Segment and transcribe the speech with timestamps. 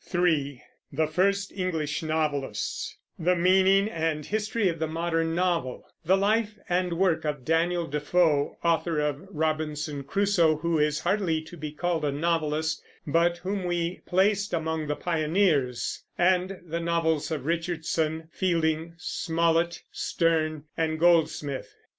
[0.03, 6.57] (3) The First English Novelists; the meaning and history of the modern novel; the life
[6.67, 12.03] and work of Daniel Defoe, author of Robinson Crusoe, who is hardly to be called
[12.03, 18.95] a novelist, but whom we placed among the pioneers; and the novels of Richardson, Fielding,
[18.97, 21.75] Smollett, Sterne, and Goldsmith.